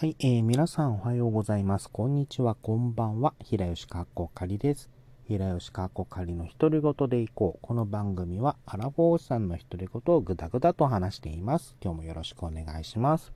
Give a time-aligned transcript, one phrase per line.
[0.00, 1.90] はい、えー、皆さんおはようございます。
[1.90, 3.34] こんにちは、こんばんは。
[3.42, 4.88] 平吉かっこかりです。
[5.26, 7.58] 平吉かっこかりの独り言でいこう。
[7.60, 11.74] この番組はアラフォーさんの独り言をぐだぐだと話しています。
[11.82, 13.32] 今日もよろしくお願いします。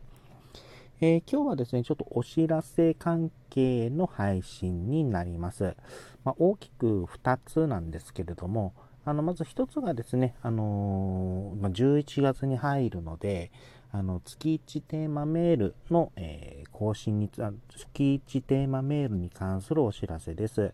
[1.00, 5.74] えー、今日はですね、ちょっとお知らせ関係の配信になります。
[6.22, 8.72] まあ、大きく2つなんですけれども、
[9.04, 13.50] あのまず1つがですね、あのー、まあ、11月に入るので、
[13.94, 20.72] あの月1テーマメールの、えー、更新に月1テーマメールに関するお知らせです。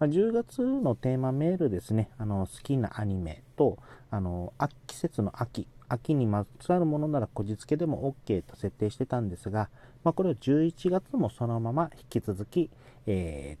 [0.00, 3.78] まあ、10月のテーマメールですね、あの好きなアニメと
[4.10, 4.52] あの
[4.88, 9.68] 季節の秋、秋にまつわるものならこじつけでも OK と設定してたんですが、
[10.02, 12.70] まあ、これを11月もそのまま引き続き、
[13.06, 13.58] え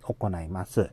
[0.00, 0.90] ー、行います。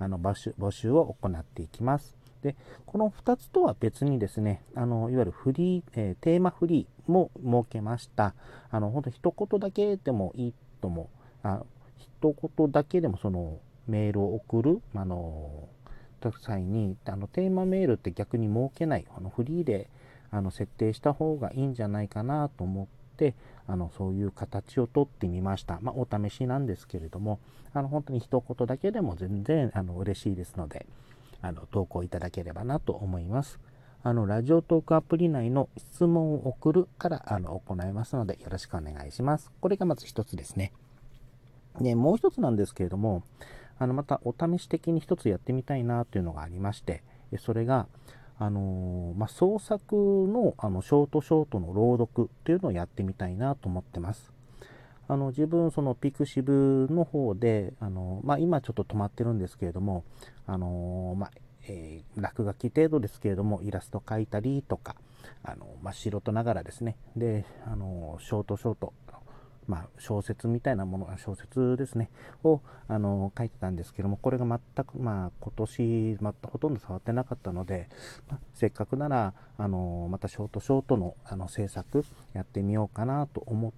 [0.00, 2.16] あの募集募集を行っていきます。
[2.42, 8.34] で、この2つとは別にですね、あのいわゆるフリー、えー、テーマフリーも設けました。
[8.70, 11.10] あの、本当一言だけでもいいとも、
[11.42, 11.62] あ
[11.96, 15.68] 一言だけでもそのメールを送る、あの、
[16.40, 19.88] 際に、あのテーマメールって逆に設けない、あのフリーで
[20.30, 22.99] あの設定した方がいいんじゃないかなと思って、
[23.66, 25.78] あのそういう形をとってみました。
[25.80, 27.38] まあ、お試しなんですけれども、
[27.72, 30.86] あの本当に一言だけでも全然あの嬉しいですので、
[31.42, 33.60] あの投稿いただければなと思います。
[34.02, 39.50] あのラジオトークアプリ内の質問を送るからあの行いますのでよろしくお願いします。
[39.60, 40.72] これがまず一つですね。
[41.80, 43.22] で、もう一つなんですけれども、
[43.78, 47.02] あのまたお試し的に一つやってみたいなというのがありまして、
[47.38, 47.86] それが、
[48.42, 54.32] あのまあ、創作のあのショートショートの朗読っていうのをやってみたいなと思ってます。
[55.08, 60.04] あの自分、そのピクシブの方で、あのまあ、今ちょっと止まってるんですけれども、
[60.46, 61.30] あのまあ、
[61.68, 64.96] えー、落書き程度ですけれども、イラスト描いたりとか、
[65.42, 68.94] あのまあ、素人ながらですね、で、あのショートショート、
[69.70, 72.10] まあ、小説みたいなもの、小説ですね、
[72.42, 77.88] をあの書いてたんですけども、これが全く、まあ、今年、ま、ほとんど触ってなかったので、
[78.28, 83.72] まあ、せっかくなら、あのまたショートショートのあの制作やってみようかなと思っ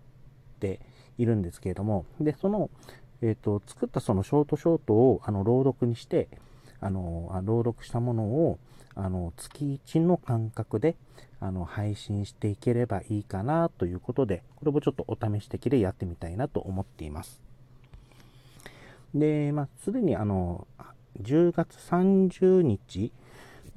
[0.60, 0.80] て
[1.18, 2.70] いるんですけれども、で、その、
[3.20, 6.28] えっ、ー、と、作ったそのショートショートをあの朗読にして、
[6.82, 8.58] あの、朗読したものを、
[8.94, 10.96] あの、月1の間隔で、
[11.40, 17.40] あの、配信していければいいかなということで、これもちょっとお試し的でやってみたいなと思っています。
[19.14, 20.66] で、まあ、すでにあの、
[21.20, 23.12] 10月30日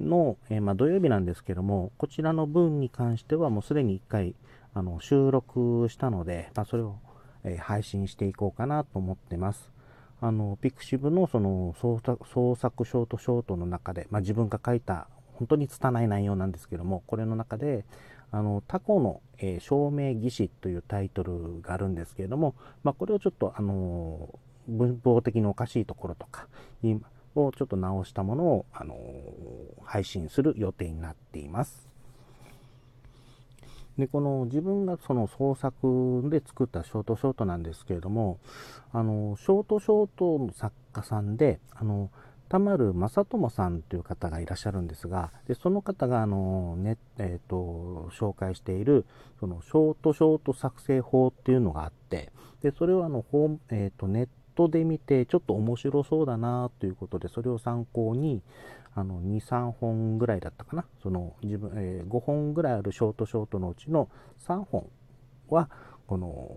[0.00, 4.34] の、えー、まあ、土曜日なんですけども、こちらの分に関してはもうすでに1回
[4.74, 6.96] あの収録したので、まあ、それを
[7.46, 9.70] え配信していこうかなと思ってます。
[10.20, 17.84] あの、ピクシブのその創作創作ショートショートの中で、まあ、自分が書いた本当に拙い内容なんですけども、これの中で、
[18.30, 24.38] あの、タコの、えー、証明技師というタイトルがあるんですけれども、まあ、これをちょっと、あの
[24.68, 26.48] 文法的におかしいところとか
[27.36, 28.96] をちょっと直したものを、あの
[29.84, 31.88] 配信する予定になっています。
[33.98, 38.38] で、この自分がその創作で作ったショートショートなんですけれども、
[38.92, 42.10] あの、ショートショートの作家さんで、あの、
[42.48, 49.04] 田丸正智さんという方がいらっしゃるんですが、でその方があの、ねえーと、紹介している
[49.40, 52.30] そのショートショート作成法っていうのがあって、
[52.62, 53.24] でそれをあの、
[53.70, 58.42] えーとネットで見てちょっと面白そうだなということで、それを参考に、
[58.94, 60.86] あの2、3本ぐらいだったかな。
[61.02, 64.08] その自分、えー、5本ぐらいあるショートショートのうちの
[64.46, 64.88] 3本
[65.48, 65.68] は、
[66.06, 66.56] この、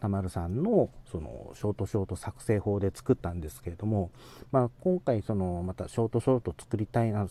[0.00, 4.10] 田丸さんのそのショートショート作成法で作ったんですけれども、
[4.50, 7.28] まあ、今回そのまたショートショート作りたいな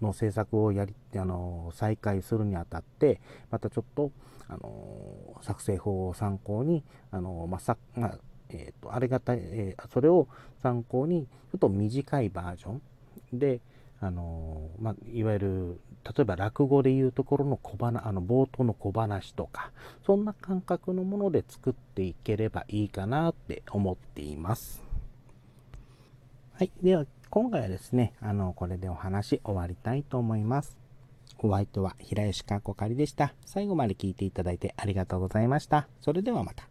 [0.00, 3.20] の制作をやりあの再開するにあたって
[3.50, 4.12] またちょっと
[4.46, 8.18] あの作成法を参考にあの、まあさまあ
[8.50, 10.28] えーと、ありがたい、えー、それを
[10.62, 12.72] 参考にちょっと短いバージョ
[13.34, 13.60] ンで、
[14.00, 19.72] あのまあ、いわゆる例えば落語でいうところの小話あの冒頭の小話とか
[20.06, 24.88] そんな感覚のもので作っていければいいかなって思っています。
[26.58, 26.72] はい。
[26.82, 30.76] では、今回はですね、あの、これでお話終わりたいと思います。
[31.38, 33.32] お相手は平吉かこかりでした。
[33.46, 35.86] 最後まで聞いていただいてありがとうございました。
[36.00, 36.68] それではまた。